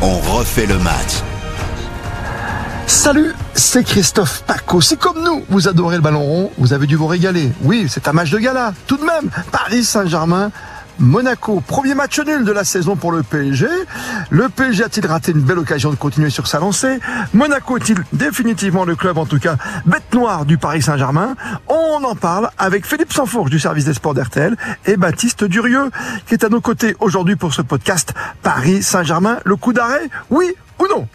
On 0.00 0.18
refait 0.18 0.66
le 0.66 0.78
match. 0.78 1.22
Salut, 2.86 3.34
c'est 3.54 3.82
Christophe 3.82 4.44
Paco. 4.46 4.80
C'est 4.80 4.96
comme 4.96 5.24
nous, 5.24 5.44
vous 5.48 5.66
adorez 5.66 5.96
le 5.96 6.02
ballon 6.02 6.22
rond, 6.22 6.52
vous 6.56 6.72
avez 6.72 6.86
dû 6.86 6.94
vous 6.94 7.08
régaler. 7.08 7.50
Oui, 7.62 7.86
c'est 7.88 8.06
un 8.06 8.12
match 8.12 8.30
de 8.30 8.38
gala. 8.38 8.74
Tout 8.86 8.96
de 8.96 9.04
même, 9.04 9.28
Paris 9.50 9.82
Saint-Germain. 9.82 10.52
Monaco, 10.98 11.60
premier 11.60 11.94
match 11.94 12.18
nul 12.18 12.44
de 12.44 12.50
la 12.50 12.64
saison 12.64 12.96
pour 12.96 13.12
le 13.12 13.22
PSG. 13.22 13.68
Le 14.30 14.48
PSG 14.48 14.84
a-t-il 14.84 15.06
raté 15.06 15.30
une 15.32 15.40
belle 15.40 15.58
occasion 15.58 15.90
de 15.90 15.96
continuer 15.96 16.30
sur 16.30 16.48
sa 16.48 16.58
lancée? 16.58 16.98
Monaco 17.34 17.76
est-il 17.76 17.98
définitivement 18.12 18.84
le 18.84 18.96
club, 18.96 19.16
en 19.16 19.26
tout 19.26 19.38
cas, 19.38 19.56
bête 19.86 20.12
noire 20.12 20.44
du 20.44 20.58
Paris 20.58 20.82
Saint-Germain? 20.82 21.36
On 21.68 22.02
en 22.02 22.16
parle 22.16 22.50
avec 22.58 22.84
Philippe 22.84 23.12
Sanfourche 23.12 23.50
du 23.50 23.60
service 23.60 23.84
des 23.84 23.94
sports 23.94 24.14
d'RTL 24.14 24.56
et 24.86 24.96
Baptiste 24.96 25.44
Durieux, 25.44 25.90
qui 26.26 26.34
est 26.34 26.44
à 26.44 26.48
nos 26.48 26.60
côtés 26.60 26.96
aujourd'hui 26.98 27.36
pour 27.36 27.54
ce 27.54 27.62
podcast 27.62 28.12
Paris 28.42 28.82
Saint-Germain. 28.82 29.38
Le 29.44 29.54
coup 29.54 29.72
d'arrêt 29.72 30.08
Oui 30.30 30.52
ou 30.80 30.86
non? 30.88 31.06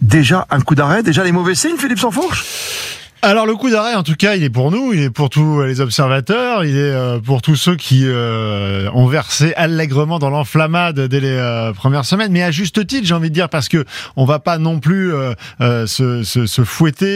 Déjà 0.00 0.46
un 0.50 0.60
coup 0.60 0.74
d'arrêt, 0.74 1.02
déjà 1.02 1.24
les 1.24 1.32
mauvais 1.32 1.54
signes, 1.54 1.76
Philippe 1.76 1.98
Sanfourche 1.98 2.79
Alors 3.22 3.44
le 3.44 3.54
coup 3.54 3.68
d'arrêt, 3.68 3.94
en 3.96 4.02
tout 4.02 4.14
cas, 4.14 4.34
il 4.34 4.42
est 4.42 4.48
pour 4.48 4.70
nous, 4.70 4.94
il 4.94 5.00
est 5.02 5.10
pour 5.10 5.28
tous 5.28 5.60
les 5.62 5.82
observateurs, 5.82 6.64
il 6.64 6.74
est 6.74 6.80
euh, 6.80 7.18
pour 7.18 7.42
tous 7.42 7.54
ceux 7.54 7.76
qui 7.76 8.04
euh, 8.06 8.88
ont 8.94 9.06
versé 9.08 9.52
allègrement 9.56 10.18
dans 10.18 10.30
l'enflammade 10.30 10.98
dès 11.00 11.20
les 11.20 11.28
euh, 11.28 11.74
premières 11.74 12.06
semaines, 12.06 12.32
mais 12.32 12.42
à 12.42 12.50
juste 12.50 12.86
titre, 12.86 13.06
j'ai 13.06 13.12
envie 13.12 13.28
de 13.28 13.34
dire, 13.34 13.50
parce 13.50 13.68
que 13.68 13.84
on 14.16 14.24
va 14.24 14.38
pas 14.38 14.56
non 14.56 14.80
plus 14.80 15.12
euh, 15.12 15.34
euh, 15.60 15.86
se, 15.86 16.22
se, 16.22 16.46
se 16.46 16.64
fouetter 16.64 17.06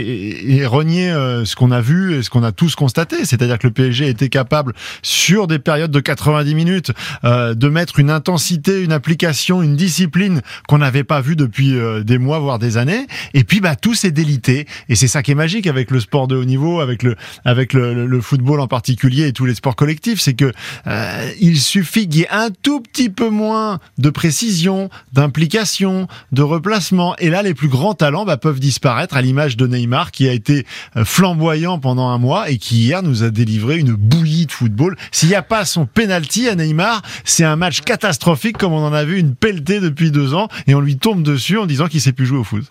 et, 0.00 0.54
et- 0.56 0.64
renier 0.64 1.10
euh, 1.10 1.44
ce 1.44 1.54
qu'on 1.54 1.70
a 1.70 1.82
vu 1.82 2.14
et 2.14 2.22
ce 2.22 2.30
qu'on 2.30 2.44
a 2.44 2.52
tous 2.52 2.74
constaté, 2.74 3.26
c'est-à-dire 3.26 3.58
que 3.58 3.66
le 3.66 3.74
PSG 3.74 4.08
était 4.08 4.30
capable 4.30 4.72
sur 5.02 5.46
des 5.48 5.58
périodes 5.58 5.90
de 5.90 6.00
90 6.00 6.54
minutes 6.54 6.92
de 7.24 7.68
mettre 7.68 7.98
une 7.98 8.08
intensité, 8.10 8.80
une 8.82 8.92
application, 8.92 9.60
une 9.60 9.76
discipline 9.76 10.40
qu'on 10.66 10.78
n'avait 10.78 11.04
pas 11.04 11.20
vue 11.20 11.36
depuis 11.36 11.74
des 12.04 12.16
mois 12.16 12.38
voire 12.38 12.58
des 12.58 12.78
années, 12.78 13.06
et 13.34 13.44
puis 13.44 13.60
bah 13.60 13.76
tout 13.76 13.94
s'est 13.94 14.12
délité, 14.12 14.66
et 14.88 14.94
c'est 14.94 15.08
ça 15.08 15.22
qui 15.22 15.32
est 15.32 15.41
magique 15.42 15.66
avec 15.66 15.90
le 15.90 15.98
sport 15.98 16.28
de 16.28 16.36
haut 16.36 16.44
niveau, 16.44 16.78
avec 16.78 17.02
le 17.02 17.16
avec 17.44 17.72
le, 17.72 18.06
le- 18.06 18.20
football 18.20 18.60
en 18.60 18.68
particulier 18.68 19.26
et 19.26 19.32
tous 19.32 19.44
les 19.44 19.56
sports 19.56 19.74
collectifs, 19.74 20.20
c'est 20.20 20.34
que 20.34 20.52
euh, 20.86 21.30
il 21.40 21.58
suffit 21.60 22.08
qu'il 22.08 22.20
y 22.20 22.22
ait 22.22 22.30
un 22.30 22.50
tout 22.50 22.80
petit 22.80 23.10
peu 23.10 23.28
moins 23.28 23.80
de 23.98 24.10
précision, 24.10 24.88
d'implication, 25.12 26.06
de 26.30 26.42
replacement, 26.42 27.16
et 27.16 27.28
là 27.28 27.42
les 27.42 27.54
plus 27.54 27.66
grands 27.66 27.94
talents 27.94 28.24
bah, 28.24 28.36
peuvent 28.36 28.60
disparaître, 28.60 29.16
à 29.16 29.22
l'image 29.22 29.56
de 29.56 29.66
Neymar 29.66 30.12
qui 30.12 30.28
a 30.28 30.32
été 30.32 30.64
euh, 30.96 31.04
flamboyant 31.04 31.80
pendant 31.80 32.08
un 32.10 32.18
mois 32.18 32.48
et 32.50 32.58
qui 32.58 32.76
hier 32.84 33.02
nous 33.02 33.24
a 33.24 33.30
délivré 33.30 33.78
une 33.78 33.94
bouillie 33.94 34.46
de 34.46 34.52
football. 34.52 34.96
S'il 35.10 35.28
n'y 35.30 35.34
a 35.34 35.42
pas 35.42 35.64
son 35.64 35.86
penalty 35.86 36.48
à 36.48 36.54
Neymar, 36.54 37.02
c'est 37.24 37.44
un 37.44 37.56
match 37.56 37.80
catastrophique 37.80 38.58
comme 38.58 38.72
on 38.72 38.86
en 38.86 38.92
a 38.92 39.04
vu 39.04 39.18
une 39.18 39.34
pelletée 39.34 39.80
depuis 39.80 40.12
deux 40.12 40.34
ans, 40.34 40.46
et 40.68 40.76
on 40.76 40.80
lui 40.80 40.98
tombe 40.98 41.24
dessus 41.24 41.58
en 41.58 41.66
disant 41.66 41.88
qu'il 41.88 42.00
sait 42.00 42.12
plus 42.12 42.26
jouer 42.26 42.38
au 42.38 42.44
foot. 42.44 42.64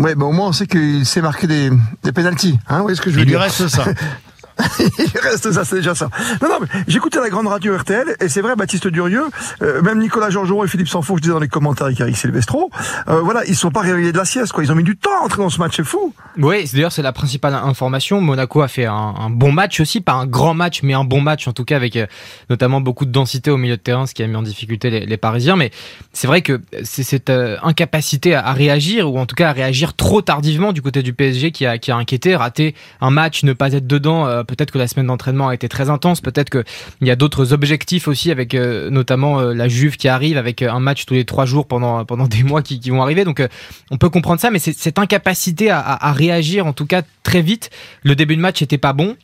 Ouais, 0.00 0.14
ben 0.14 0.24
au 0.26 0.32
moins 0.32 0.48
on 0.48 0.52
sait 0.52 0.66
qu'il 0.66 1.04
sait 1.04 1.20
marquer 1.20 1.46
des, 1.46 1.70
des 2.02 2.12
pénalties. 2.12 2.58
Hein, 2.68 2.78
vous 2.78 2.82
voyez 2.84 2.96
ce 2.96 3.02
que 3.02 3.10
je 3.10 3.16
veux 3.16 3.20
Il 3.20 3.24
lui 3.26 3.32
dire 3.32 3.40
reste 3.40 3.68
ça. 3.68 3.84
Il 4.98 5.20
reste 5.20 5.52
ça, 5.52 5.64
c'est 5.64 5.76
déjà 5.76 5.94
ça. 5.94 6.08
Non, 6.42 6.48
non, 6.48 6.58
mais 6.60 6.66
j'écoutais 6.88 7.20
la 7.20 7.30
grande 7.30 7.46
radio 7.46 7.76
RTL, 7.76 8.16
et 8.20 8.28
c'est 8.28 8.40
vrai, 8.40 8.56
Baptiste 8.56 8.88
Durieux, 8.88 9.24
euh, 9.62 9.82
même 9.82 9.98
Nicolas 9.98 10.30
Georgerot 10.30 10.64
et 10.64 10.68
Philippe 10.68 10.88
Sanfourche 10.88 11.20
disaient 11.20 11.32
dans 11.32 11.40
les 11.40 11.48
commentaires 11.48 11.86
avec 11.86 12.00
Eric 12.00 12.16
Silvestro, 12.16 12.70
euh, 13.08 13.20
voilà, 13.20 13.44
ils 13.46 13.56
sont 13.56 13.70
pas 13.70 13.80
réveillés 13.80 14.12
de 14.12 14.18
la 14.18 14.24
sieste, 14.24 14.52
quoi. 14.52 14.64
Ils 14.64 14.72
ont 14.72 14.74
mis 14.74 14.84
du 14.84 14.96
temps 14.96 15.10
à 15.20 15.24
entrer 15.24 15.42
dans 15.42 15.50
ce 15.50 15.58
match, 15.58 15.76
c'est 15.76 15.84
fou. 15.84 16.14
Oui, 16.38 16.68
d'ailleurs 16.72 16.92
c'est 16.92 17.02
la 17.02 17.12
principale 17.12 17.54
information. 17.54 18.20
Monaco 18.20 18.62
a 18.62 18.68
fait 18.68 18.86
un, 18.86 19.30
bon 19.30 19.52
match 19.52 19.80
aussi, 19.80 20.00
pas 20.00 20.12
un 20.12 20.26
grand 20.26 20.54
match, 20.54 20.82
mais 20.82 20.94
un 20.94 21.04
bon 21.04 21.20
match 21.20 21.48
en 21.48 21.52
tout 21.52 21.64
cas 21.64 21.76
avec 21.76 21.96
euh, 21.96 22.06
notamment 22.48 22.80
beaucoup 22.80 23.04
de 23.04 23.10
densité 23.10 23.50
au 23.50 23.56
milieu 23.56 23.76
de 23.76 23.82
terrain, 23.82 24.06
ce 24.06 24.14
qui 24.14 24.22
a 24.22 24.26
mis 24.26 24.36
en 24.36 24.42
difficulté 24.42 24.90
les, 24.90 25.06
les 25.06 25.16
Parisiens. 25.16 25.56
Mais 25.56 25.70
c'est 26.12 26.26
vrai 26.26 26.42
que 26.42 26.60
c'est 26.84 27.02
cette 27.02 27.30
euh, 27.30 27.56
incapacité 27.62 28.34
à, 28.34 28.46
à 28.46 28.52
réagir 28.52 29.12
ou 29.12 29.18
en 29.18 29.26
tout 29.26 29.34
cas 29.34 29.50
à 29.50 29.52
réagir 29.52 29.94
trop 29.94 30.22
tardivement 30.22 30.72
du 30.72 30.82
côté 30.82 31.02
du 31.02 31.12
PSG 31.12 31.50
qui 31.50 31.66
a, 31.66 31.78
qui 31.78 31.90
a 31.90 31.96
inquiété, 31.96 32.36
raté 32.36 32.74
un 33.00 33.10
match, 33.10 33.42
ne 33.42 33.52
pas 33.52 33.72
être 33.72 33.86
dedans. 33.86 34.44
Peut-être 34.50 34.70
que 34.70 34.78
la 34.78 34.88
semaine 34.88 35.06
d'entraînement 35.06 35.48
a 35.48 35.54
été 35.54 35.68
très 35.68 35.90
intense, 35.90 36.20
peut-être 36.20 36.50
que 36.50 36.64
il 37.00 37.08
y 37.08 37.10
a 37.10 37.16
d'autres 37.16 37.52
objectifs 37.52 38.08
aussi 38.08 38.30
avec 38.30 38.54
euh, 38.54 38.90
notamment 38.90 39.40
euh, 39.40 39.54
la 39.54 39.68
Juve 39.68 39.96
qui 39.96 40.08
arrive 40.08 40.36
avec 40.36 40.62
euh, 40.62 40.70
un 40.70 40.80
match 40.80 41.06
tous 41.06 41.14
les 41.14 41.24
trois 41.24 41.46
jours 41.46 41.66
pendant 41.66 42.04
pendant 42.04 42.26
des 42.26 42.42
mois 42.42 42.62
qui, 42.62 42.80
vont 42.90 43.02
arriver. 43.02 43.24
Donc 43.24 43.42
on 43.90 43.98
peut 43.98 44.08
comprendre 44.08 44.40
ça, 44.40 44.50
mais 44.50 44.58
cette 44.58 44.98
incapacité 44.98 45.70
à, 45.70 46.12
réagir, 46.12 46.66
en 46.66 46.72
tout 46.72 46.86
cas 46.86 47.02
très 47.22 47.40
vite. 47.40 47.70
Le 48.02 48.16
début 48.16 48.34
de 48.34 48.40
match 48.40 48.62
était 48.62 48.78
pas 48.78 48.92
bon. 48.92 49.16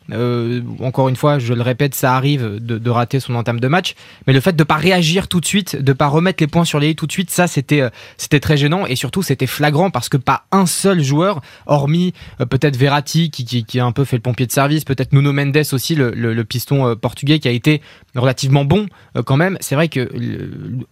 Encore 0.80 1.08
une 1.08 1.16
fois, 1.16 1.40
je 1.40 1.52
le 1.52 1.62
répète, 1.62 1.94
ça 1.94 2.14
arrive 2.14 2.58
de, 2.60 2.90
rater 2.90 3.18
son 3.18 3.34
entame 3.34 3.58
de 3.58 3.66
match, 3.66 3.94
mais 4.26 4.32
le 4.32 4.40
fait 4.40 4.54
de 4.54 4.62
pas 4.62 4.76
réagir 4.76 5.26
tout 5.26 5.40
de 5.40 5.46
suite, 5.46 5.82
de 5.82 5.92
pas 5.92 6.06
remettre 6.06 6.42
les 6.42 6.46
points 6.46 6.64
sur 6.64 6.78
les 6.78 6.90
i 6.90 6.96
tout 6.96 7.06
de 7.06 7.12
suite, 7.12 7.30
ça 7.30 7.48
c'était 7.48 7.82
c'était 8.16 8.40
très 8.40 8.56
gênant 8.56 8.86
et 8.86 8.94
surtout 8.94 9.22
c'était 9.22 9.48
flagrant 9.48 9.90
parce 9.90 10.08
que 10.08 10.16
pas 10.16 10.44
un 10.52 10.66
seul 10.66 11.02
joueur, 11.02 11.40
hormis 11.66 12.12
peut-être 12.38 12.76
Verratti 12.76 13.30
qui, 13.30 13.44
qui, 13.44 13.64
qui 13.64 13.80
a 13.80 13.84
un 13.84 13.92
peu 13.92 14.04
fait 14.04 14.16
le 14.16 14.22
pompier 14.22 14.46
de 14.46 14.52
service, 14.52 14.84
peut-être 14.84 15.12
Nuno 15.16 15.32
Mendes 15.32 15.62
aussi, 15.72 15.94
le, 15.94 16.42
piston 16.44 16.86
euh, 16.86 16.94
portugais 16.94 17.38
qui 17.38 17.48
a 17.48 17.50
été 17.50 17.80
relativement 18.14 18.64
bon 18.64 18.86
euh, 19.16 19.22
quand 19.22 19.36
même. 19.36 19.56
C'est 19.60 19.74
vrai 19.74 19.88
que 19.88 20.08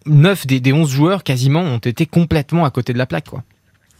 9 0.05 0.47
des, 0.47 0.59
des 0.59 0.73
11 0.73 0.89
joueurs 0.89 1.23
quasiment 1.23 1.61
ont 1.61 1.77
été 1.77 2.05
complètement 2.05 2.65
à 2.65 2.71
côté 2.71 2.93
de 2.93 2.97
la 2.97 3.05
plaque 3.05 3.29
quoi. 3.29 3.43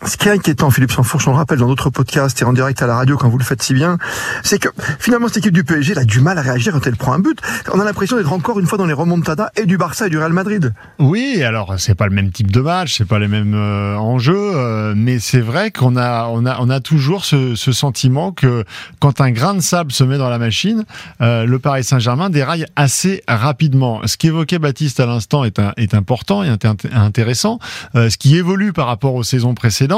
Ce 0.06 0.18
qui 0.18 0.28
est 0.28 0.32
inquiétant, 0.34 0.70
Philippe 0.70 0.92
Sanfourche, 0.92 1.28
on 1.28 1.32
le 1.32 1.38
rappelle 1.38 1.58
dans 1.58 1.68
d'autres 1.68 1.90
podcasts 1.90 2.40
et 2.42 2.46
en 2.46 2.54
direct 2.54 2.80
à 2.82 2.88
la 2.88 2.96
radio 2.96 3.18
quand 3.18 3.28
vous 3.28 3.40
le 3.40 3.44
faites 3.44 3.64
si 3.64 3.74
bien, 3.74 3.98
c'est 4.44 4.60
que 4.60 4.70
finalement 5.00 5.28
cette 5.28 5.38
équipe 5.38 5.54
du 5.54 5.64
PSG 5.64 5.94
elle 5.94 6.00
a 6.00 6.06
du 6.06 6.20
mal 6.20 6.38
à 6.38 6.42
réagir 6.42 6.74
quand 6.74 6.86
elle 6.86 6.96
prend 6.96 7.14
un 7.14 7.20
but. 7.20 7.40
On 7.74 7.80
a 7.80 7.84
l'impression 7.84 8.16
d'être 8.16 8.32
encore 8.32 8.60
une 8.60 8.68
fois 8.68 8.78
dans 8.78 8.86
les 8.86 8.94
remontadas 8.94 9.50
et 9.56 9.66
du 9.66 9.78
Barça 9.78 10.06
et 10.06 10.10
du 10.12 10.20
Real 10.20 10.32
Madrid. 10.32 10.74
Oui, 11.00 11.42
alors 11.44 11.74
c'est 11.80 11.96
pas 11.96 12.06
le 12.06 12.14
même 12.14 12.32
type 12.32 12.52
de 12.52 12.62
match, 12.62 12.96
c'est 12.98 13.08
pas 13.08 13.18
les 13.18 13.28
mêmes 13.28 13.56
euh, 13.56 13.96
enjeux, 13.98 14.36
euh, 14.38 14.94
mais 14.96 15.18
c'est 15.18 15.42
vrai 15.42 15.72
qu'on 15.72 15.98
a 15.98 16.28
on 16.28 16.46
a 16.46 16.58
on 16.60 16.70
a 16.70 16.80
toujours 16.82 17.26
ce, 17.26 17.56
ce 17.56 17.72
sentiment 17.72 18.32
que 18.32 18.64
quand 19.00 19.22
un 19.22 19.32
grain 19.32 19.56
de 19.56 19.60
sable 19.62 19.92
se 19.92 20.04
met 20.04 20.20
dans 20.20 20.30
la 20.30 20.38
machine, 20.38 20.86
euh, 21.22 21.46
le 21.46 21.58
Paris 21.58 21.84
Saint-Germain 21.84 22.30
déraille 22.30 22.66
assez 22.76 23.24
rapidement. 23.28 24.02
Ce 24.06 24.18
qu'évoquait 24.18 24.60
Baptiste 24.60 25.00
à 25.00 25.08
l'instant 25.08 25.44
est 25.46 25.94
important 25.96 26.44
et 26.44 26.50
inté- 26.50 26.94
intéressant. 26.94 27.60
Ce 27.96 28.18
qui 28.18 28.36
évolue 28.38 28.72
par 28.72 28.88
rapport 28.88 29.16
aux 29.16 29.24
saisons 29.24 29.56
précédentes, 29.56 29.95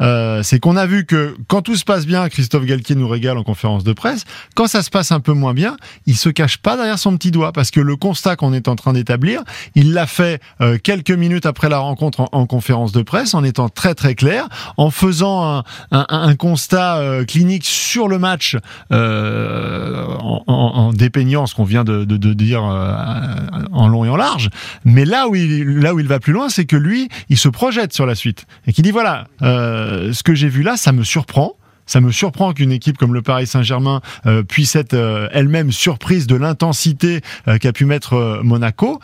euh, 0.00 0.42
c'est 0.42 0.58
qu'on 0.58 0.76
a 0.76 0.86
vu 0.86 1.04
que 1.04 1.36
quand 1.48 1.62
tout 1.62 1.76
se 1.76 1.84
passe 1.84 2.06
bien, 2.06 2.28
Christophe 2.28 2.64
Galtier 2.64 2.96
nous 2.96 3.08
régale 3.08 3.38
en 3.38 3.44
conférence 3.44 3.84
de 3.84 3.92
presse. 3.92 4.24
Quand 4.54 4.66
ça 4.66 4.82
se 4.82 4.90
passe 4.90 5.12
un 5.12 5.20
peu 5.20 5.32
moins 5.32 5.54
bien, 5.54 5.76
il 6.06 6.16
se 6.16 6.28
cache 6.28 6.58
pas 6.58 6.76
derrière 6.76 6.98
son 6.98 7.16
petit 7.16 7.30
doigt 7.30 7.52
parce 7.52 7.70
que 7.70 7.80
le 7.80 7.96
constat 7.96 8.36
qu'on 8.36 8.52
est 8.52 8.68
en 8.68 8.76
train 8.76 8.92
d'établir, 8.92 9.42
il 9.74 9.92
l'a 9.92 10.06
fait 10.06 10.40
euh, 10.60 10.78
quelques 10.82 11.10
minutes 11.10 11.46
après 11.46 11.68
la 11.68 11.78
rencontre 11.78 12.20
en, 12.20 12.28
en 12.32 12.46
conférence 12.46 12.92
de 12.92 13.02
presse, 13.02 13.34
en 13.34 13.44
étant 13.44 13.68
très 13.68 13.94
très 13.94 14.14
clair, 14.14 14.48
en 14.76 14.90
faisant 14.90 15.62
un, 15.90 16.34
constat 16.36 16.98
euh, 16.98 17.24
clinique 17.24 17.64
sur 17.64 18.08
le 18.08 18.18
match, 18.18 18.56
en, 18.90 20.92
dépeignant 20.92 21.46
ce 21.46 21.54
qu'on 21.54 21.64
vient 21.64 21.84
de, 21.84 22.04
dire 22.34 22.62
en 22.62 23.88
long 23.88 24.04
et 24.04 24.08
en 24.08 24.16
large. 24.16 24.50
Mais 24.84 25.04
là 25.04 25.28
où 25.28 25.34
il, 25.34 25.78
là 25.78 25.94
où 25.94 26.00
il 26.00 26.06
va 26.06 26.20
plus 26.20 26.32
loin, 26.32 26.48
c'est 26.48 26.64
que 26.64 26.76
lui, 26.76 27.08
il 27.28 27.38
se 27.38 27.48
projette 27.48 27.92
sur 27.92 28.06
la 28.06 28.14
suite 28.14 28.46
et 28.66 28.72
qu'il 28.72 28.84
dit 28.84 28.90
voilà, 28.90 29.23
euh, 29.42 30.12
ce 30.12 30.22
que 30.22 30.34
j'ai 30.34 30.48
vu 30.48 30.62
là, 30.62 30.76
ça 30.76 30.92
me 30.92 31.04
surprend. 31.04 31.56
Ça 31.86 32.00
me 32.00 32.10
surprend 32.10 32.54
qu'une 32.54 32.72
équipe 32.72 32.96
comme 32.96 33.12
le 33.12 33.20
Paris 33.20 33.46
Saint-Germain 33.46 34.00
euh, 34.24 34.42
puisse 34.42 34.74
être 34.74 34.94
euh, 34.94 35.28
elle-même 35.32 35.70
surprise 35.70 36.26
de 36.26 36.34
l'intensité 36.34 37.20
qu'a 37.60 37.72
pu 37.72 37.84
mettre 37.84 38.40
Monaco. 38.42 39.00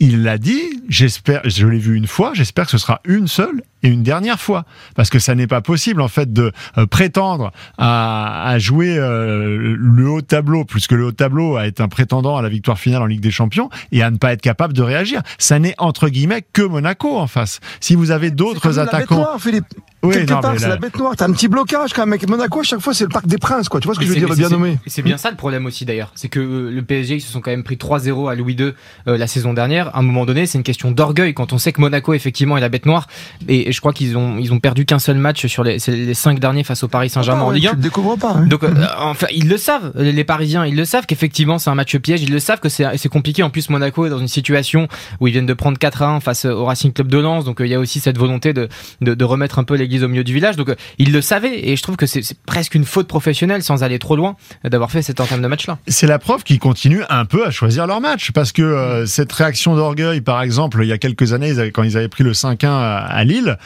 Il 0.00 0.22
l'a 0.22 0.38
dit, 0.38 0.62
j'espère, 0.88 1.42
je 1.44 1.66
l'ai 1.66 1.78
vu 1.78 1.94
une 1.94 2.06
fois, 2.06 2.32
j'espère 2.34 2.64
que 2.64 2.70
ce 2.70 2.78
sera 2.78 3.00
une 3.04 3.28
seule 3.28 3.62
et 3.82 3.88
une 3.88 4.02
dernière 4.02 4.40
fois. 4.40 4.64
Parce 4.94 5.10
que 5.10 5.18
ça 5.18 5.34
n'est 5.34 5.46
pas 5.46 5.60
possible, 5.60 6.00
en 6.00 6.08
fait, 6.08 6.32
de 6.32 6.52
euh, 6.78 6.86
prétendre 6.86 7.52
à, 7.78 8.48
à 8.48 8.58
jouer 8.58 8.96
euh, 8.98 9.76
le 9.78 10.08
haut 10.08 10.22
tableau, 10.22 10.64
plus 10.64 10.86
que 10.86 10.94
le 10.94 11.06
haut 11.06 11.12
tableau, 11.12 11.56
à 11.56 11.66
être 11.66 11.80
un 11.80 11.88
prétendant 11.88 12.36
à 12.36 12.42
la 12.42 12.48
victoire 12.48 12.78
finale 12.78 13.02
en 13.02 13.06
Ligue 13.06 13.20
des 13.20 13.30
Champions 13.30 13.70
et 13.90 14.02
à 14.02 14.10
ne 14.10 14.16
pas 14.16 14.32
être 14.32 14.42
capable 14.42 14.72
de 14.72 14.82
réagir. 14.82 15.22
Ça 15.38 15.58
n'est, 15.58 15.74
entre 15.78 16.08
guillemets, 16.08 16.44
que 16.52 16.62
Monaco 16.62 17.16
en 17.16 17.26
face. 17.26 17.60
Si 17.80 17.94
vous 17.94 18.10
avez 18.10 18.30
d'autres 18.30 18.60
comme 18.60 18.76
la 18.76 18.84
bête 18.84 18.94
attaquants... 18.94 19.16
noire, 19.16 19.40
Philippe. 19.40 19.66
Oui, 20.04 20.14
Quelque 20.14 20.32
non, 20.32 20.40
part, 20.40 20.54
c'est 20.58 20.68
la 20.68 20.76
bête 20.76 20.98
noire. 20.98 21.14
T'as 21.16 21.26
un 21.28 21.32
petit 21.32 21.46
blocage 21.46 21.92
quand 21.92 22.02
même 22.02 22.12
avec 22.12 22.28
Monaco. 22.28 22.58
À 22.58 22.64
chaque 22.64 22.80
fois, 22.80 22.92
c'est 22.92 23.04
le 23.04 23.10
Parc 23.10 23.26
des 23.28 23.38
Princes, 23.38 23.68
quoi. 23.68 23.78
Tu 23.78 23.86
vois 23.86 23.94
ce 23.94 24.00
que 24.00 24.06
je 24.06 24.10
veux 24.10 24.18
dire, 24.18 24.34
bien 24.34 24.48
nommé. 24.48 24.78
C'est 24.86 25.02
bien 25.02 25.16
ça 25.16 25.30
le 25.30 25.36
problème 25.36 25.64
aussi 25.66 25.84
d'ailleurs. 25.84 26.10
C'est 26.16 26.28
que 26.28 26.40
euh, 26.40 26.70
le 26.70 26.82
PSG, 26.82 27.16
ils 27.16 27.20
se 27.20 27.30
sont 27.30 27.40
quand 27.40 27.52
même 27.52 27.62
pris 27.62 27.76
3-0 27.76 28.28
à 28.28 28.34
Louis 28.34 28.54
II 28.54 28.72
euh, 29.06 29.16
la 29.16 29.26
saison 29.28 29.52
dernière. 29.54 29.94
À 29.94 30.00
un 30.00 30.02
moment 30.02 30.26
donné, 30.26 30.46
c'est 30.46 30.58
une 30.58 30.64
question 30.64 30.90
d'orgueil 30.90 31.34
quand 31.34 31.52
on 31.52 31.58
sait 31.58 31.72
que 31.72 31.80
Monaco, 31.80 32.14
effectivement, 32.14 32.56
est 32.56 32.60
la 32.60 32.68
bête 32.68 32.84
noire. 32.84 33.06
Et 33.46 33.71
et 33.72 33.74
je 33.74 33.80
crois 33.80 33.94
qu'ils 33.94 34.18
ont 34.18 34.36
ils 34.38 34.52
ont 34.52 34.60
perdu 34.60 34.84
qu'un 34.84 34.98
seul 34.98 35.16
match 35.16 35.46
sur 35.46 35.64
les, 35.64 35.78
les 35.88 36.12
cinq 36.14 36.38
derniers 36.38 36.62
face 36.62 36.82
au 36.82 36.88
Paris 36.88 37.08
Saint-Germain 37.08 37.40
Ah, 37.44 37.46
en 37.46 37.50
Ligue 37.50 37.66
1. 37.68 37.70
Tu 37.70 37.76
le 37.76 37.82
découvres 37.82 38.18
pas. 38.18 38.34
hein. 38.36 38.46
Donc, 38.46 38.64
euh, 38.64 38.68
enfin, 38.98 39.26
ils 39.34 39.48
le 39.48 39.56
savent, 39.56 39.92
les 39.96 40.24
Parisiens, 40.24 40.66
ils 40.66 40.76
le 40.76 40.84
savent 40.84 41.06
qu'effectivement 41.06 41.58
c'est 41.58 41.70
un 41.70 41.74
match 41.74 41.96
piège, 41.96 42.22
ils 42.22 42.30
le 42.30 42.38
savent 42.38 42.60
que 42.60 42.68
c'est 42.68 42.84
c'est 42.98 43.08
compliqué. 43.08 43.42
En 43.42 43.48
plus, 43.50 43.70
Monaco 43.70 44.04
est 44.06 44.10
dans 44.10 44.18
une 44.18 44.28
situation 44.28 44.88
où 45.20 45.26
ils 45.28 45.32
viennent 45.32 45.46
de 45.46 45.54
prendre 45.54 45.78
4 45.78 46.02
à 46.02 46.08
1 46.10 46.20
face 46.20 46.44
au 46.44 46.64
Racing 46.66 46.92
Club 46.92 47.08
de 47.08 47.18
Lens, 47.18 47.44
donc 47.46 47.60
euh, 47.60 47.66
il 47.66 47.70
y 47.70 47.74
a 47.74 47.78
aussi 47.80 47.98
cette 48.00 48.18
volonté 48.18 48.52
de, 48.52 48.68
de, 49.00 49.14
de 49.14 49.24
remettre 49.24 49.58
un 49.58 49.64
peu 49.64 49.74
l'église 49.76 50.04
au 50.04 50.08
milieu 50.08 50.24
du 50.24 50.34
village. 50.34 50.56
Donc, 50.56 50.68
euh, 50.68 50.74
ils 50.98 51.12
le 51.12 51.20
savaient, 51.22 51.68
et 51.68 51.76
je 51.76 51.82
trouve 51.82 51.96
que 51.96 52.06
c'est 52.06 52.22
c'est 52.22 52.38
presque 52.42 52.74
une 52.74 52.84
faute 52.84 53.08
professionnelle, 53.08 53.62
sans 53.62 53.82
aller 53.82 53.98
trop 53.98 54.16
loin, 54.16 54.36
euh, 54.64 54.68
d'avoir 54.68 54.90
fait 54.90 55.02
cet 55.02 55.20
entame 55.20 55.40
de 55.42 55.46
match-là. 55.48 55.78
C'est 55.88 56.06
la 56.06 56.18
preuve 56.18 56.42
qu'ils 56.44 56.58
continuent 56.58 57.04
un 57.08 57.24
peu 57.24 57.46
à 57.46 57.50
choisir 57.50 57.86
leur 57.86 58.00
match 58.00 58.30
parce 58.32 58.52
que 58.52 58.62
euh, 58.62 59.06
cette 59.06 59.32
réaction 59.32 59.74
d'orgueil, 59.76 60.20
par 60.20 60.42
exemple, 60.42 60.80
il 60.82 60.88
y 60.88 60.92
a 60.92 60.98
quelques 60.98 61.32
années, 61.32 61.48
ils 61.48 61.60
avaient- 61.60 61.70
quand 61.70 61.82
ils 61.84 61.96
avaient 61.96 62.08
pris 62.08 62.24
le 62.24 62.32
5-1 62.34 62.66
à, 62.68 62.96
à 62.98 63.24
Lille, 63.24 63.56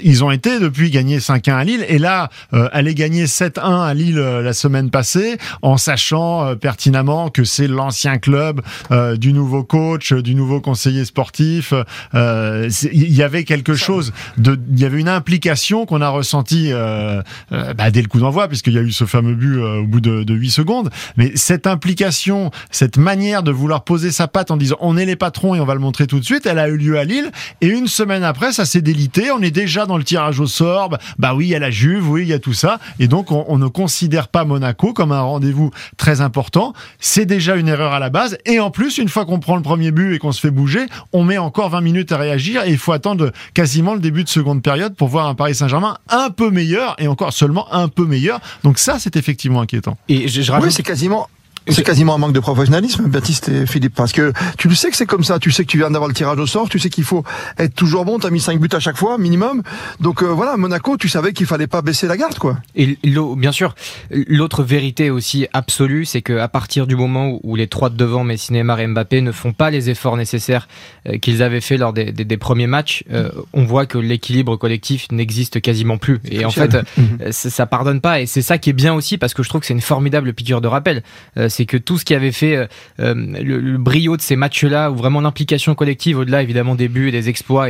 ils 0.00 0.24
ont 0.24 0.30
été 0.30 0.58
depuis 0.60 0.90
gagner 0.90 1.18
5-1 1.18 1.52
à 1.52 1.64
Lille 1.64 1.84
et 1.88 1.98
là 1.98 2.28
euh, 2.52 2.68
aller 2.72 2.94
gagner 2.94 3.24
7-1 3.26 3.82
à 3.84 3.94
Lille 3.94 4.18
euh, 4.18 4.42
la 4.42 4.52
semaine 4.52 4.90
passée 4.90 5.38
en 5.62 5.76
sachant 5.76 6.44
euh, 6.46 6.54
pertinemment 6.54 7.30
que 7.30 7.44
c'est 7.44 7.68
l'ancien 7.68 8.18
club 8.18 8.60
euh, 8.90 9.16
du 9.16 9.32
nouveau 9.32 9.64
coach, 9.64 10.12
euh, 10.12 10.22
du 10.22 10.34
nouveau 10.34 10.60
conseiller 10.60 11.04
sportif. 11.04 11.72
euh, 12.14 12.68
Il 12.92 13.12
y 13.12 13.22
avait 13.22 13.44
quelque 13.44 13.74
chose 13.74 14.12
de, 14.36 14.58
il 14.70 14.78
y 14.80 14.84
avait 14.84 15.00
une 15.00 15.08
implication 15.08 15.86
qu'on 15.86 16.00
a 16.02 16.08
ressentie 16.08 16.72
euh, 16.72 17.22
euh, 17.52 17.74
bah, 17.74 17.90
dès 17.90 18.02
le 18.02 18.08
coup 18.08 18.20
d'envoi 18.20 18.48
puisqu'il 18.48 18.74
y 18.74 18.78
a 18.78 18.82
eu 18.82 18.92
ce 18.92 19.04
fameux 19.04 19.34
but 19.34 19.58
euh, 19.58 19.80
au 19.80 19.86
bout 19.86 20.00
de, 20.00 20.22
de 20.24 20.34
8 20.34 20.50
secondes. 20.50 20.90
Mais 21.16 21.32
cette 21.34 21.66
implication, 21.66 22.50
cette 22.70 22.96
manière 22.96 23.42
de 23.42 23.50
vouloir 23.50 23.84
poser 23.84 24.10
sa 24.10 24.28
patte 24.28 24.50
en 24.50 24.56
disant 24.56 24.76
on 24.80 24.96
est 24.96 25.06
les 25.06 25.16
patrons 25.16 25.54
et 25.54 25.60
on 25.60 25.64
va 25.64 25.74
le 25.74 25.80
montrer 25.80 26.06
tout 26.06 26.18
de 26.20 26.24
suite, 26.24 26.46
elle 26.46 26.58
a 26.58 26.68
eu 26.68 26.76
lieu 26.76 26.98
à 26.98 27.04
Lille. 27.04 27.30
Et 27.60 27.66
une 27.68 27.86
semaine 27.88 28.24
après, 28.24 28.52
ça 28.58 28.64
s'est 28.64 28.82
délité. 28.82 29.30
On 29.30 29.40
est 29.40 29.52
déjà 29.52 29.86
dans 29.86 29.96
le 29.96 30.02
tirage 30.02 30.40
au 30.40 30.48
sort. 30.48 30.88
Bah, 30.88 30.98
Bah 31.16 31.34
oui, 31.34 31.46
il 31.46 31.50
y 31.50 31.54
a 31.54 31.60
la 31.60 31.70
Juve, 31.70 32.10
oui, 32.10 32.22
il 32.22 32.28
y 32.28 32.32
a 32.32 32.40
tout 32.40 32.54
ça. 32.54 32.80
Et 32.98 33.06
donc, 33.06 33.30
on, 33.30 33.44
on 33.46 33.56
ne 33.56 33.68
considère 33.68 34.26
pas 34.26 34.44
Monaco 34.44 34.92
comme 34.92 35.12
un 35.12 35.20
rendez-vous 35.20 35.70
très 35.96 36.20
important. 36.20 36.72
C'est 36.98 37.24
déjà 37.24 37.54
une 37.54 37.68
erreur 37.68 37.92
à 37.92 38.00
la 38.00 38.10
base. 38.10 38.36
Et 38.46 38.58
en 38.58 38.72
plus, 38.72 38.98
une 38.98 39.08
fois 39.08 39.24
qu'on 39.26 39.38
prend 39.38 39.54
le 39.54 39.62
premier 39.62 39.92
but 39.92 40.14
et 40.14 40.18
qu'on 40.18 40.32
se 40.32 40.40
fait 40.40 40.50
bouger, 40.50 40.86
on 41.12 41.22
met 41.22 41.38
encore 41.38 41.70
20 41.70 41.80
minutes 41.82 42.10
à 42.10 42.16
réagir. 42.16 42.64
Et 42.64 42.70
il 42.70 42.78
faut 42.78 42.90
attendre 42.90 43.30
quasiment 43.54 43.94
le 43.94 44.00
début 44.00 44.24
de 44.24 44.28
seconde 44.28 44.60
période 44.60 44.96
pour 44.96 45.06
voir 45.06 45.28
un 45.28 45.36
Paris 45.36 45.54
Saint-Germain 45.54 45.98
un 46.08 46.30
peu 46.30 46.50
meilleur 46.50 46.96
et 46.98 47.06
encore 47.06 47.32
seulement 47.32 47.72
un 47.72 47.86
peu 47.86 48.06
meilleur. 48.06 48.40
Donc 48.64 48.80
ça, 48.80 48.98
c'est 48.98 49.14
effectivement 49.14 49.60
inquiétant. 49.60 49.96
Et 50.08 50.26
je, 50.26 50.42
je 50.42 50.50
Oui, 50.50 50.58
rajoute 50.58 50.72
c'est 50.72 50.82
quasiment. 50.82 51.28
C'est 51.70 51.82
quasiment 51.84 52.14
un 52.14 52.18
manque 52.18 52.32
de 52.32 52.40
professionnalisme, 52.40 53.04
Baptiste 53.08 53.48
et 53.48 53.66
Philippe, 53.66 53.94
parce 53.94 54.12
que 54.12 54.32
tu 54.56 54.68
le 54.68 54.74
sais 54.74 54.90
que 54.90 54.96
c'est 54.96 55.06
comme 55.06 55.24
ça. 55.24 55.38
Tu 55.38 55.50
sais 55.50 55.64
que 55.64 55.70
tu 55.70 55.78
viens 55.78 55.90
d'avoir 55.90 56.08
le 56.08 56.14
tirage 56.14 56.38
au 56.38 56.46
sort, 56.46 56.68
tu 56.68 56.78
sais 56.78 56.90
qu'il 56.90 57.04
faut 57.04 57.24
être 57.58 57.74
toujours 57.74 58.04
bon. 58.04 58.18
T'as 58.18 58.30
mis 58.30 58.40
5 58.40 58.58
buts 58.60 58.68
à 58.72 58.80
chaque 58.80 58.96
fois, 58.96 59.18
minimum. 59.18 59.62
Donc 60.00 60.22
euh, 60.22 60.26
voilà, 60.26 60.56
Monaco, 60.56 60.96
tu 60.96 61.08
savais 61.08 61.32
qu'il 61.32 61.46
fallait 61.46 61.66
pas 61.66 61.82
baisser 61.82 62.06
la 62.06 62.16
garde, 62.16 62.38
quoi. 62.38 62.56
Et 62.74 62.98
bien 63.36 63.52
sûr, 63.52 63.74
l'autre 64.10 64.62
vérité 64.62 65.10
aussi 65.10 65.46
absolue, 65.52 66.04
c'est 66.04 66.22
qu'à 66.22 66.48
partir 66.48 66.86
du 66.86 66.96
moment 66.96 67.38
où- 67.42 67.56
les 67.56 67.66
trois 67.66 67.90
de 67.90 67.96
devant, 67.96 68.22
Messi, 68.24 68.52
Neymar 68.52 68.78
et 68.80 68.86
Mbappé, 68.86 69.20
ne 69.20 69.32
font 69.32 69.52
pas 69.52 69.70
les 69.70 69.90
efforts 69.90 70.16
nécessaires 70.16 70.68
euh, 71.08 71.18
qu'ils 71.18 71.42
avaient 71.42 71.60
fait 71.60 71.76
lors 71.76 71.92
des, 71.92 72.12
des- 72.12 72.24
des 72.24 72.36
premiers 72.36 72.66
matchs, 72.68 73.02
euh, 73.12 73.30
on 73.52 73.64
voit 73.64 73.86
que 73.86 73.98
l'équilibre 73.98 74.56
collectif 74.56 75.06
n'existe 75.10 75.60
quasiment 75.60 75.98
plus. 75.98 76.20
Et 76.30 76.44
en 76.44 76.50
fait, 76.50 76.74
Mhm. 76.96 77.18
euh, 77.22 77.32
ça, 77.32 77.50
ça 77.50 77.66
pardonne 77.66 78.00
pas. 78.00 78.20
Et 78.20 78.26
c'est 78.26 78.42
ça 78.42 78.58
qui 78.58 78.70
est 78.70 78.74
bien 78.74 78.94
aussi, 78.94 79.18
parce 79.18 79.34
que 79.34 79.42
je 79.42 79.48
trouve 79.48 79.60
que 79.60 79.66
c'est 79.66 79.74
une 79.74 79.80
formidable 79.80 80.32
piqûre 80.32 80.60
de 80.60 80.68
rappel. 80.68 81.02
Euh, 81.36 81.48
c'est 81.58 81.66
que 81.66 81.76
tout 81.76 81.98
ce 81.98 82.04
qui 82.04 82.14
avait 82.14 82.30
fait 82.30 82.54
euh, 82.54 82.66
euh, 83.00 83.14
le, 83.16 83.78
brio 83.78 84.16
de 84.16 84.22
ces 84.22 84.36
matchs-là, 84.36 84.92
ou 84.92 84.94
vraiment 84.94 85.20
l'implication 85.20 85.74
collective, 85.74 86.18
au-delà 86.18 86.40
évidemment 86.40 86.76
des 86.76 86.86
buts 86.86 87.08
et 87.08 87.10
des 87.10 87.28
exploits, 87.28 87.66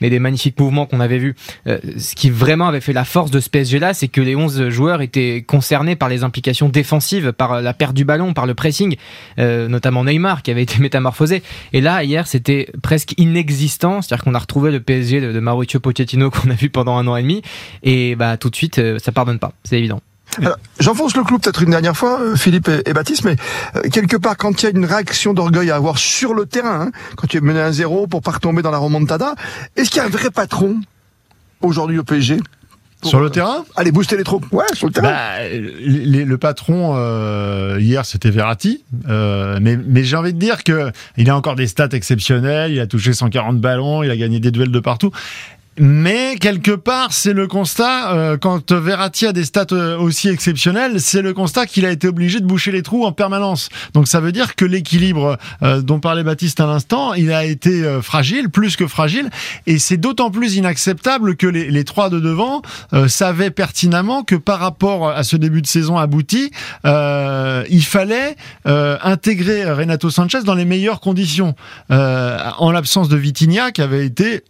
mais 0.00 0.10
des 0.10 0.20
magnifiques 0.20 0.60
mouvements 0.60 0.86
qu'on 0.86 1.00
avait 1.00 1.18
vus, 1.18 1.34
euh, 1.66 1.78
ce 1.98 2.14
qui 2.14 2.30
vraiment 2.30 2.68
avait 2.68 2.80
fait 2.80 2.92
la 2.92 3.04
force 3.04 3.32
de 3.32 3.40
ce 3.40 3.50
PSG-là, 3.50 3.94
c'est 3.94 4.06
que 4.06 4.20
les 4.20 4.36
11 4.36 4.68
joueurs 4.68 5.02
étaient 5.02 5.42
concernés 5.44 5.96
par 5.96 6.08
les 6.08 6.22
implications 6.22 6.68
défensives, 6.68 7.32
par 7.32 7.60
la 7.60 7.74
perte 7.74 7.94
du 7.94 8.04
ballon, 8.04 8.32
par 8.32 8.46
le 8.46 8.54
pressing, 8.54 8.96
notamment 9.38 10.04
Neymar 10.04 10.42
qui 10.42 10.52
avait 10.52 10.62
été 10.62 10.78
métamorphosé. 10.78 11.42
Et 11.72 11.80
là, 11.80 12.04
hier, 12.04 12.28
c'était 12.28 12.68
presque 12.80 13.14
inexistant, 13.18 14.02
c'est-à-dire 14.02 14.22
qu'on 14.22 14.34
a 14.34 14.38
retrouvé 14.38 14.70
le 14.70 14.78
PSG 14.78 15.20
de, 15.20 15.40
Mauricio 15.40 15.80
Pochettino 15.80 16.30
qu'on 16.30 16.50
a 16.50 16.54
vu 16.54 16.70
pendant 16.70 16.96
un 16.96 17.08
an 17.08 17.16
et 17.16 17.22
demi, 17.22 17.42
et 17.82 18.14
bah 18.14 18.36
tout 18.36 18.50
de 18.50 18.56
suite, 18.56 18.80
ça 18.98 19.10
pardonne 19.10 19.40
pas, 19.40 19.52
c'est 19.64 19.78
évident. 19.78 20.00
Alors, 20.38 20.56
J'enfonce 20.80 21.14
le 21.16 21.24
clou 21.24 21.38
peut-être 21.38 21.62
une 21.62 21.70
dernière 21.70 21.96
fois, 21.96 22.20
euh, 22.20 22.36
Philippe 22.36 22.68
et, 22.68 22.88
et 22.88 22.92
Baptiste, 22.92 23.24
mais 23.24 23.36
euh, 23.76 23.82
quelque 23.92 24.16
part, 24.16 24.36
quand 24.36 24.62
il 24.62 24.66
y 24.66 24.68
a 24.68 24.70
une 24.70 24.84
réaction 24.86 25.34
d'orgueil 25.34 25.70
à 25.70 25.76
avoir 25.76 25.98
sur 25.98 26.32
le 26.34 26.46
terrain, 26.46 26.86
hein, 26.88 26.90
quand 27.16 27.26
tu 27.26 27.36
es 27.36 27.40
mené 27.40 27.60
à 27.60 27.70
1-0 27.70 28.08
pour 28.08 28.22
pas 28.22 28.32
retomber 28.32 28.62
dans 28.62 28.70
la 28.70 28.78
remontada, 28.78 29.34
est-ce 29.76 29.90
qu'il 29.90 29.98
y 29.98 30.00
a 30.00 30.06
un 30.06 30.10
vrai 30.10 30.30
patron 30.30 30.80
aujourd'hui 31.60 31.98
au 31.98 32.02
PSG 32.04 32.38
Sur 33.02 33.20
le 33.20 33.26
euh, 33.26 33.30
terrain 33.30 33.64
Allez 33.76 33.92
booster 33.92 34.16
les 34.16 34.24
troupes? 34.24 34.46
Ouais, 34.52 34.64
sur 34.72 34.86
le 34.86 34.92
terrain. 34.92 35.08
Bah, 35.10 35.48
les- 35.50 36.24
le 36.24 36.38
patron 36.38 36.94
euh, 36.96 37.76
hier 37.80 38.06
c'était 38.06 38.30
Verratti, 38.30 38.82
euh, 39.08 39.58
mais, 39.60 39.76
mais 39.76 40.02
j'ai 40.04 40.16
envie 40.16 40.32
de 40.32 40.38
dire 40.38 40.64
que 40.64 40.90
il 41.16 41.28
a 41.28 41.36
encore 41.36 41.56
des 41.56 41.66
stats 41.66 41.88
exceptionnelles. 41.92 42.72
Il 42.72 42.80
a 42.80 42.86
touché 42.86 43.12
140 43.12 43.60
ballons, 43.60 44.02
il 44.02 44.10
a 44.10 44.16
gagné 44.16 44.40
des 44.40 44.50
duels 44.50 44.72
de 44.72 44.80
partout. 44.80 45.10
Mais 45.78 46.36
quelque 46.38 46.72
part, 46.72 47.14
c'est 47.14 47.32
le 47.32 47.46
constat, 47.46 48.12
euh, 48.12 48.36
quand 48.36 48.72
Verratti 48.72 49.26
a 49.26 49.32
des 49.32 49.44
stats 49.44 49.66
euh, 49.72 49.96
aussi 49.96 50.28
exceptionnelles, 50.28 51.00
c'est 51.00 51.22
le 51.22 51.32
constat 51.32 51.64
qu'il 51.64 51.86
a 51.86 51.90
été 51.90 52.08
obligé 52.08 52.40
de 52.40 52.44
boucher 52.44 52.72
les 52.72 52.82
trous 52.82 53.06
en 53.06 53.12
permanence. 53.12 53.70
Donc 53.94 54.06
ça 54.06 54.20
veut 54.20 54.32
dire 54.32 54.54
que 54.54 54.66
l'équilibre 54.66 55.38
euh, 55.62 55.80
dont 55.80 55.98
parlait 55.98 56.24
Baptiste 56.24 56.60
à 56.60 56.66
l'instant, 56.66 57.14
il 57.14 57.32
a 57.32 57.46
été 57.46 57.84
euh, 57.84 58.02
fragile, 58.02 58.50
plus 58.50 58.76
que 58.76 58.86
fragile, 58.86 59.30
et 59.66 59.78
c'est 59.78 59.96
d'autant 59.96 60.30
plus 60.30 60.56
inacceptable 60.56 61.36
que 61.36 61.46
les, 61.46 61.70
les 61.70 61.84
trois 61.84 62.10
de 62.10 62.20
devant 62.20 62.60
euh, 62.92 63.08
savaient 63.08 63.50
pertinemment 63.50 64.24
que 64.24 64.36
par 64.36 64.58
rapport 64.58 65.08
à 65.08 65.24
ce 65.24 65.36
début 65.36 65.62
de 65.62 65.66
saison 65.66 65.96
abouti, 65.96 66.50
il 66.84 67.84
fallait 67.84 68.36
intégrer 68.64 69.70
Renato 69.70 70.10
Sanchez 70.10 70.42
dans 70.44 70.54
les 70.54 70.64
meilleures 70.64 71.00
conditions, 71.00 71.54
en 71.88 72.70
l'absence 72.70 73.08
de 73.08 73.16
Vitinha 73.16 73.70
qui 73.70 73.82
avait 73.82 74.04
été 74.04 74.42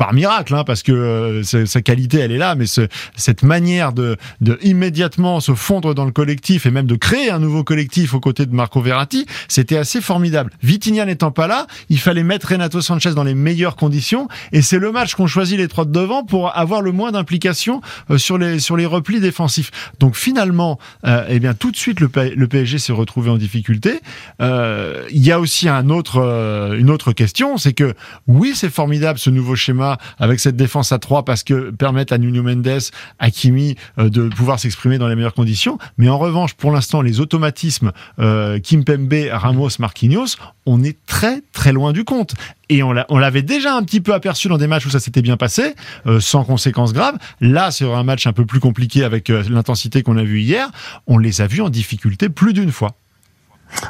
par 0.00 0.14
miracle, 0.14 0.54
hein, 0.54 0.64
parce 0.64 0.82
que 0.82 0.92
euh, 0.92 1.42
sa- 1.42 1.82
qualité 1.82 2.18
elle 2.20 2.32
est 2.32 2.38
là, 2.38 2.54
mais 2.54 2.64
ce- 2.64 2.88
cette 3.16 3.42
manière 3.42 3.92
de, 3.92 4.16
de 4.40 4.58
immédiatement 4.62 5.40
se 5.40 5.52
fondre 5.52 5.94
dans 5.94 6.06
le 6.06 6.10
collectif 6.10 6.64
et 6.64 6.70
même 6.70 6.86
de 6.86 6.96
créer 6.96 7.30
un 7.30 7.38
nouveau 7.38 7.64
collectif 7.64 8.14
aux 8.14 8.20
côtés 8.20 8.46
de 8.46 8.54
Marco 8.54 8.80
Verratti, 8.80 9.26
c'était 9.46 9.76
assez 9.76 10.00
formidable. 10.00 10.50
Vitinha 10.62 11.04
n'étant 11.04 11.32
pas 11.32 11.46
là, 11.46 11.66
il 11.90 11.98
fallait 11.98 12.22
mettre 12.22 12.48
Renato 12.48 12.80
Sanchez 12.80 13.12
dans 13.14 13.24
les 13.24 13.34
meilleures 13.34 13.76
conditions, 13.76 14.26
et 14.52 14.62
c'est 14.62 14.78
le 14.78 14.90
match 14.90 15.14
qu'on 15.14 15.26
choisit 15.26 15.58
les 15.58 15.68
trois 15.68 15.84
de 15.84 15.92
devant 15.92 16.24
pour 16.24 16.56
avoir 16.56 16.80
le 16.80 16.92
moins 16.92 17.12
d'implication 17.12 17.82
euh, 18.10 18.16
sur 18.16 18.38
les 18.38 18.58
sur 18.58 18.78
les 18.78 18.86
replis 18.86 19.20
défensifs. 19.20 19.70
Donc 19.98 20.16
finalement, 20.16 20.78
euh, 21.06 21.26
eh 21.28 21.40
bien 21.40 21.52
tout 21.52 21.70
de 21.70 21.76
suite 21.76 22.00
le 22.00 22.46
PSG 22.48 22.78
s'est 22.78 22.92
retrouvé 22.94 23.28
en 23.28 23.36
difficulté. 23.36 24.00
Euh, 24.40 25.04
Il 25.10 25.22
y 25.24 25.32
a 25.32 25.38
aussi 25.40 25.68
un 25.68 25.90
autre 25.90 26.16
euh, 26.22 26.78
une 26.78 26.88
autre 26.90 27.12
question, 27.12 27.58
c'est 27.58 27.74
que 27.74 27.92
oui 28.26 28.52
c'est 28.54 28.70
formidable 28.70 29.18
ce 29.18 29.28
nouveau 29.28 29.56
schéma 29.56 29.89
avec 30.18 30.40
cette 30.40 30.56
défense 30.56 30.92
à 30.92 30.98
3 30.98 31.24
parce 31.24 31.42
que 31.42 31.70
permettre 31.70 32.12
à 32.12 32.18
Nuno 32.18 32.42
Mendes, 32.42 32.80
Hakimi 33.18 33.76
euh, 33.98 34.08
de 34.08 34.28
pouvoir 34.28 34.58
s'exprimer 34.60 34.98
dans 34.98 35.08
les 35.08 35.14
meilleures 35.16 35.34
conditions. 35.34 35.78
Mais 35.98 36.08
en 36.08 36.18
revanche, 36.18 36.54
pour 36.54 36.72
l'instant, 36.72 37.02
les 37.02 37.20
automatismes 37.20 37.92
euh, 38.18 38.58
Kimpembe, 38.60 39.14
Ramos, 39.32 39.68
Marquinhos, 39.78 40.36
on 40.66 40.82
est 40.84 40.96
très 41.06 41.42
très 41.52 41.72
loin 41.72 41.92
du 41.92 42.04
compte. 42.04 42.34
Et 42.68 42.82
on 42.82 42.92
l'a- 42.92 43.06
on 43.08 43.18
l'avait 43.18 43.42
déjà 43.42 43.74
un 43.74 43.82
petit 43.82 44.00
peu 44.00 44.14
aperçu 44.14 44.48
dans 44.48 44.58
des 44.58 44.66
matchs 44.68 44.86
où 44.86 44.90
ça 44.90 45.00
s'était 45.00 45.22
bien 45.22 45.36
passé, 45.36 45.74
euh, 46.06 46.20
sans 46.20 46.44
conséquences 46.44 46.92
graves. 46.92 47.16
Là, 47.40 47.70
sur 47.70 47.96
un 47.96 48.04
match 48.04 48.26
un 48.26 48.32
peu 48.32 48.46
plus 48.46 48.60
compliqué 48.60 49.02
avec 49.04 49.28
l'intensité 49.28 50.02
qu'on 50.02 50.16
a 50.16 50.22
vu 50.22 50.40
hier, 50.40 50.68
on 51.06 51.18
les 51.18 51.40
a 51.40 51.46
vus 51.46 51.62
en 51.62 51.68
difficulté 51.70 52.28
plus 52.28 52.52
d'une 52.52 52.70
fois. 52.70 52.92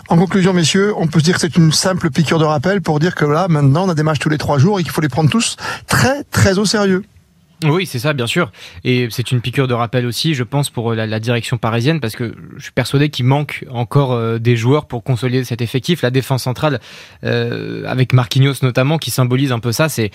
En 0.08 0.16
conclusion, 0.16 0.52
messieurs, 0.52 0.92
on 0.96 1.06
peut 1.06 1.20
se 1.20 1.24
dire 1.24 1.34
que 1.34 1.40
c'est 1.40 1.56
une 1.56 1.72
simple 1.72 2.10
piqûre 2.10 2.38
de 2.38 2.44
rappel 2.44 2.80
pour 2.80 3.00
dire 3.00 3.14
que 3.14 3.24
là, 3.24 3.46
maintenant, 3.48 3.86
on 3.86 3.88
a 3.88 3.94
des 3.94 4.02
matchs 4.02 4.18
tous 4.18 4.28
les 4.28 4.38
trois 4.38 4.58
jours 4.58 4.80
et 4.80 4.82
qu'il 4.82 4.92
faut 4.92 5.00
les 5.00 5.08
prendre 5.08 5.30
tous 5.30 5.56
très, 5.86 6.24
très 6.24 6.58
au 6.58 6.64
sérieux. 6.64 7.04
Oui, 7.64 7.86
c'est 7.86 7.98
ça, 7.98 8.12
bien 8.12 8.26
sûr. 8.26 8.50
Et 8.84 9.08
c'est 9.10 9.32
une 9.32 9.40
piqûre 9.40 9.68
de 9.68 9.74
rappel 9.74 10.06
aussi, 10.06 10.34
je 10.34 10.44
pense, 10.44 10.70
pour 10.70 10.94
la, 10.94 11.06
la 11.06 11.20
direction 11.20 11.58
parisienne, 11.58 12.00
parce 12.00 12.16
que 12.16 12.34
je 12.56 12.62
suis 12.62 12.72
persuadé 12.72 13.10
qu'il 13.10 13.26
manque 13.26 13.64
encore 13.70 14.12
euh, 14.12 14.38
des 14.38 14.56
joueurs 14.56 14.86
pour 14.86 15.02
consolider 15.02 15.44
cet 15.44 15.60
effectif. 15.60 16.02
La 16.02 16.10
défense 16.10 16.44
centrale, 16.44 16.80
euh, 17.24 17.84
avec 17.86 18.12
Marquinhos 18.12 18.54
notamment, 18.62 18.98
qui 18.98 19.10
symbolise 19.10 19.52
un 19.52 19.58
peu 19.58 19.72
ça, 19.72 19.88
c'est 19.88 20.10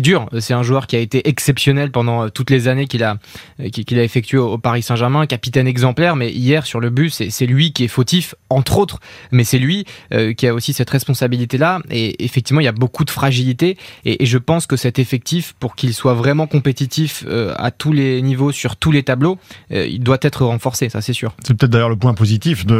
dur. 0.00 0.28
C'est 0.40 0.54
un 0.54 0.62
joueur 0.62 0.86
qui 0.86 0.96
a 0.96 0.98
été 0.98 1.28
exceptionnel 1.28 1.90
pendant 1.90 2.24
euh, 2.24 2.28
toutes 2.28 2.50
les 2.50 2.68
années 2.68 2.86
qu'il 2.86 3.02
a 3.04 3.18
euh, 3.60 3.68
qu'il 3.68 3.98
a 3.98 4.04
effectué 4.04 4.38
au, 4.38 4.58
Paris 4.58 4.82
Saint-Germain, 4.82 5.26
capitaine 5.26 5.66
exemplaire. 5.66 6.16
Mais 6.16 6.30
hier 6.30 6.66
sur 6.66 6.80
le 6.80 6.90
but, 6.90 7.10
c'est 7.10 7.46
lui 7.46 7.72
qui 7.72 7.84
est 7.84 7.88
fautif, 7.88 8.34
entre 8.50 8.78
autres. 8.78 9.00
Mais 9.30 9.44
c'est 9.44 9.58
lui 9.58 9.84
euh, 10.12 10.32
qui 10.34 10.46
a 10.46 10.54
aussi 10.54 10.72
cette 10.72 10.90
responsabilité-là. 10.90 11.80
Et 11.90 12.22
effectivement, 12.24 12.60
il 12.60 12.64
y 12.64 12.68
a 12.68 12.72
beaucoup 12.72 13.04
de 13.04 13.10
fragilité. 13.10 13.76
Et, 14.04 14.22
et 14.22 14.26
je 14.26 14.38
pense 14.38 14.66
que 14.66 14.76
cet 14.76 14.98
effectif, 14.98 15.54
pour 15.58 15.74
qu'il 15.74 15.94
soit 15.94 16.14
vraiment 16.14 16.46
compétitif 16.46 16.81
compétitif 16.82 17.24
euh, 17.28 17.54
à 17.58 17.70
tous 17.70 17.92
les 17.92 18.20
niveaux, 18.22 18.50
sur 18.52 18.76
tous 18.76 18.90
les 18.90 19.02
tableaux, 19.02 19.38
euh, 19.72 19.86
il 19.86 20.00
doit 20.00 20.18
être 20.22 20.44
renforcé, 20.44 20.88
ça 20.88 21.00
c'est 21.00 21.12
sûr. 21.12 21.32
C'est 21.44 21.54
peut-être 21.56 21.70
d'ailleurs 21.70 21.88
le 21.88 21.96
point 21.96 22.14
positif 22.14 22.66
de, 22.66 22.74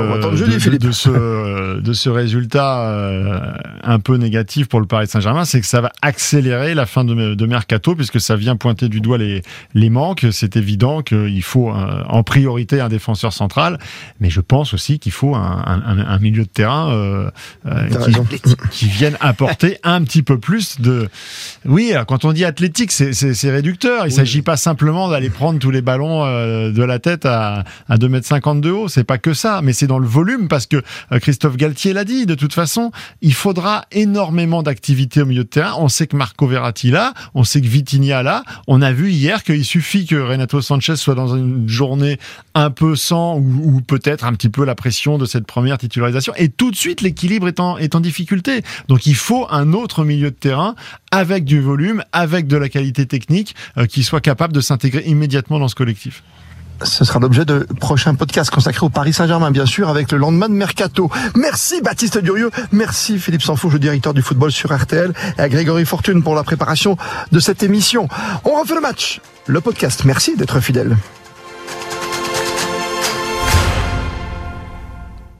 Philippe. 0.58 0.80
de 0.82 0.90
ce, 0.92 1.80
de 1.80 1.92
ce 1.92 2.08
résultat 2.10 2.88
euh, 2.88 3.52
un 3.84 3.98
peu 4.00 4.16
négatif 4.16 4.66
pour 4.68 4.80
le 4.80 4.86
Paris 4.86 5.06
Saint-Germain, 5.06 5.44
c'est 5.44 5.60
que 5.60 5.66
ça 5.66 5.80
va 5.80 5.92
accélérer 6.02 6.74
la 6.74 6.86
fin 6.86 7.04
de, 7.04 7.34
de 7.34 7.46
mercato 7.46 7.94
puisque 7.94 8.20
ça 8.20 8.34
vient 8.36 8.56
pointer 8.56 8.88
du 8.88 9.00
doigt 9.00 9.18
les, 9.18 9.42
les 9.74 9.90
manques. 9.90 10.26
C'est 10.32 10.56
évident 10.56 11.02
qu'il 11.02 11.42
faut 11.42 11.70
euh, 11.70 12.02
en 12.08 12.22
priorité 12.22 12.80
un 12.80 12.88
défenseur 12.88 13.32
central, 13.32 13.78
mais 14.20 14.30
je 14.30 14.40
pense 14.40 14.74
aussi 14.74 14.98
qu'il 14.98 15.12
faut 15.12 15.34
un, 15.34 15.62
un- 15.66 15.82
un- 15.98 16.06
un 16.06 16.18
milieu 16.18 16.42
de 16.44 16.48
terrain 16.48 16.90
euh, 16.92 17.30
euh, 17.66 17.88
qui, 17.88 18.56
qui 18.70 18.86
vienne 18.86 19.16
apporter 19.20 19.78
un 19.84 20.02
petit 20.02 20.22
peu 20.22 20.38
plus 20.38 20.80
de. 20.80 21.08
Oui, 21.64 21.92
alors, 21.92 22.06
quand 22.06 22.24
on 22.24 22.32
dit 22.32 22.44
athlétique, 22.44 22.90
c'est- 22.92 23.12
c'est 23.12 23.50
Il 24.00 24.04
Oui. 24.06 24.12
s'agit 24.12 24.42
pas 24.42 24.56
simplement 24.56 25.08
d'aller 25.08 25.30
prendre 25.30 25.58
tous 25.58 25.70
les 25.70 25.82
ballons 25.82 26.24
euh, 26.24 26.70
de 26.72 26.82
la 26.82 26.98
tête 26.98 27.26
à, 27.26 27.64
à 27.88 27.96
2m50 27.96 28.60
de 28.60 28.70
haut. 28.70 28.88
C'est 28.88 29.04
pas 29.04 29.18
que 29.18 29.34
ça, 29.34 29.60
mais 29.62 29.72
c'est 29.72 29.86
dans 29.86 29.98
le 29.98 30.06
volume 30.06 30.48
parce 30.48 30.66
que 30.66 30.82
euh, 31.12 31.18
Christophe 31.18 31.56
Galtier 31.56 31.92
l'a 31.92 32.04
dit. 32.04 32.26
De 32.26 32.34
toute 32.34 32.52
façon, 32.54 32.90
il 33.20 33.34
faudra 33.34 33.84
énormément 33.92 34.62
d'activité 34.62 35.22
au 35.22 35.26
milieu 35.26 35.44
de 35.44 35.48
terrain. 35.48 35.74
On 35.78 35.88
sait 35.88 36.06
que 36.06 36.16
Marco 36.16 36.46
Verratti 36.46 36.90
là, 36.90 37.14
on 37.34 37.44
sait 37.44 37.60
que 37.60 37.66
Vitinha 37.66 38.22
là. 38.22 38.42
On 38.66 38.82
a 38.82 38.92
vu 38.92 39.10
hier 39.10 39.42
qu'il 39.42 39.64
suffit 39.64 40.06
que 40.06 40.16
Renato 40.16 40.60
Sanchez 40.60 40.96
soit 40.96 41.14
dans 41.14 41.36
une 41.36 41.68
journée 41.68 42.18
un 42.54 42.70
peu 42.70 42.96
sans 42.96 43.36
ou, 43.36 43.76
ou 43.76 43.80
peut-être 43.80 44.24
un 44.24 44.32
petit 44.34 44.48
peu 44.48 44.64
la 44.64 44.74
pression 44.74 45.18
de 45.18 45.24
cette 45.26 45.46
première 45.46 45.78
titularisation 45.78 46.32
et 46.36 46.48
tout 46.48 46.70
de 46.70 46.76
suite 46.76 47.00
l'équilibre 47.00 47.48
est 47.48 47.60
en, 47.60 47.78
est 47.78 47.94
en 47.94 48.00
difficulté. 48.00 48.62
Donc 48.88 49.06
il 49.06 49.14
faut 49.14 49.46
un 49.50 49.72
autre 49.72 50.04
milieu 50.04 50.30
de 50.30 50.36
terrain 50.36 50.74
avec 51.10 51.44
du 51.44 51.60
volume, 51.60 52.02
avec 52.12 52.46
de 52.46 52.56
la 52.56 52.68
qualité 52.68 53.06
technique, 53.06 53.54
euh, 53.78 53.81
qui 53.86 54.02
soit 54.02 54.20
capable 54.20 54.52
de 54.52 54.60
s'intégrer 54.60 55.04
immédiatement 55.06 55.58
dans 55.58 55.68
ce 55.68 55.74
collectif. 55.74 56.22
Ce 56.84 57.04
sera 57.04 57.20
l'objet 57.20 57.44
de 57.44 57.66
prochains 57.78 58.14
podcasts 58.14 58.50
consacrés 58.50 58.84
au 58.84 58.88
Paris 58.88 59.12
Saint-Germain, 59.12 59.50
bien 59.50 59.66
sûr, 59.66 59.88
avec 59.88 60.10
le 60.10 60.18
lendemain 60.18 60.48
de 60.48 60.54
Mercato. 60.54 61.10
Merci 61.36 61.80
Baptiste 61.80 62.18
Durieux, 62.18 62.50
merci 62.72 63.18
Philippe 63.18 63.42
Sanfouche, 63.42 63.74
le 63.74 63.78
directeur 63.78 64.14
du 64.14 64.22
football 64.22 64.50
sur 64.50 64.76
RTL, 64.76 65.12
et 65.38 65.40
à 65.40 65.48
Grégory 65.48 65.84
Fortune 65.84 66.22
pour 66.22 66.34
la 66.34 66.42
préparation 66.42 66.96
de 67.30 67.38
cette 67.38 67.62
émission. 67.62 68.08
On 68.44 68.60
refait 68.60 68.74
le 68.74 68.80
match, 68.80 69.20
le 69.46 69.60
podcast. 69.60 70.04
Merci 70.04 70.36
d'être 70.36 70.60
fidèle. 70.60 70.96